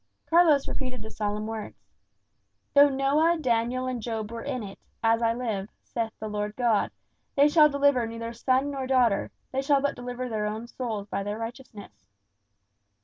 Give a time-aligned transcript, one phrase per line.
[0.25, 1.75] Carlos repeated the solemn words,
[2.73, 6.89] "'Though Noah, Daniel, and Job were in it, as I live, saith the Lord God,
[7.35, 11.21] they shall deliver neither son nor daughter; they shall but deliver their own souls by
[11.21, 12.07] their righteousness.